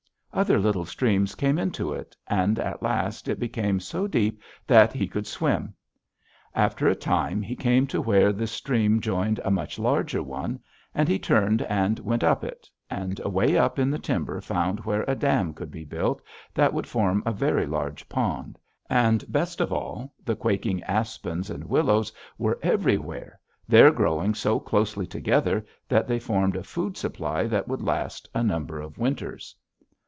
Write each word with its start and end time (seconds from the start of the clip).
Other 0.33 0.59
little 0.59 0.85
streams 0.85 1.35
came 1.35 1.59
into 1.59 1.91
it, 1.91 2.15
and 2.25 2.57
at 2.57 2.81
last 2.81 3.27
it 3.27 3.37
became 3.37 3.81
so 3.81 4.07
deep 4.07 4.41
that 4.65 4.93
he 4.93 5.05
could 5.05 5.27
swim. 5.27 5.73
After 6.55 6.87
a 6.87 6.95
time 6.95 7.41
he 7.41 7.53
came 7.53 7.85
to 7.87 8.01
where 8.01 8.31
this 8.31 8.53
stream 8.53 9.01
joined 9.01 9.41
a 9.43 9.51
much 9.51 9.77
larger 9.77 10.23
one, 10.23 10.61
and 10.95 11.09
he 11.09 11.19
turned 11.19 11.63
and 11.63 11.99
went 11.99 12.23
up 12.23 12.45
it, 12.45 12.69
and 12.89 13.19
away 13.25 13.57
up 13.57 13.77
in 13.77 13.89
the 13.91 13.99
timber 13.99 14.39
found 14.39 14.79
where 14.85 15.03
a 15.05 15.15
dam 15.15 15.53
could 15.53 15.69
be 15.69 15.83
built 15.83 16.21
that 16.53 16.73
would 16.73 16.87
form 16.87 17.21
a 17.25 17.33
very 17.33 17.65
large 17.65 18.07
pond, 18.07 18.57
and 18.89 19.29
best 19.29 19.59
of 19.59 19.73
all 19.73 20.13
the 20.23 20.35
quaking 20.37 20.81
aspens 20.83 21.49
and 21.49 21.65
willows 21.65 22.09
were 22.37 22.57
everywhere 22.63 23.37
there 23.67 23.91
growing 23.91 24.33
so 24.33 24.61
closely 24.61 25.05
together 25.05 25.65
that 25.89 26.07
they 26.07 26.19
formed 26.21 26.55
a 26.55 26.63
food 26.63 26.95
supply 26.95 27.43
that 27.47 27.67
would 27.67 27.81
last 27.81 28.29
a 28.33 28.41
number 28.41 28.79
of 28.79 28.97
winters. 28.97 29.53